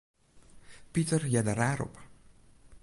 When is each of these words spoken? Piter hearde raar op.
Piter 0.93 1.21
hearde 1.29 1.53
raar 1.61 1.81
op. 1.87 1.97